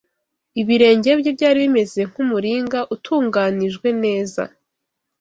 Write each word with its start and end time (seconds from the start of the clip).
Ibirenge 0.61 1.09
bye 1.19 1.31
byari 1.37 1.57
bimeze 1.65 1.99
nk’umuringa 2.09 2.79
utunganijwe 2.95 3.87
neza 4.03 4.41